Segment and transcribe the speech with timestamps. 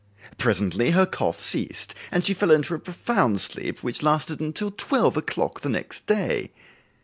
[0.39, 5.15] Presently her cough ceased and she fell into a profound sleep, which lasted until twelve
[5.15, 6.49] o'clock the next day.